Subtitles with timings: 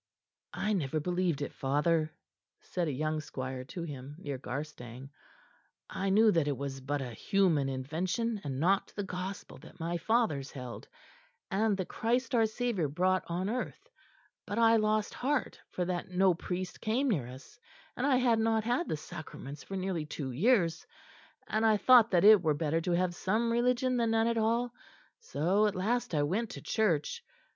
[0.55, 2.11] "I never believed it, father,"
[2.61, 5.11] said a young squire to him, near Garstang.
[5.91, 9.97] "I knew that it was but a human invention, and not the Gospel that my
[9.97, 10.87] fathers held,
[11.51, 13.91] and that Christ our Saviour brought on earth;
[14.47, 17.59] but I lost heart, for that no priest came near us,
[17.95, 20.87] and I had not had the sacraments for nearly two years;
[21.47, 24.73] and I thought that it were better to have some religion than none at all,
[25.19, 27.23] so at last I went to church.